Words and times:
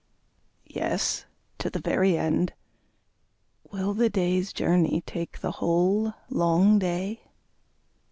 Yes, 0.65 1.25
to 1.59 1.69
the 1.69 1.77
very 1.79 2.17
end. 2.17 2.53
Will 3.71 3.93
the 3.93 4.09
day's 4.09 4.51
journey 4.51 5.03
take 5.05 5.41
the 5.41 5.51
whole 5.51 6.15
long 6.27 6.79
day? 6.79 7.21